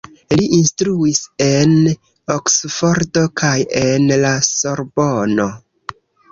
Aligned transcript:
Li 0.39 0.45
instruis 0.59 1.21
en 1.47 1.75
Oksfordo 2.37 3.25
kaj 3.43 3.55
en 3.85 4.11
la 4.27 4.35
Sorbono. 4.51 5.51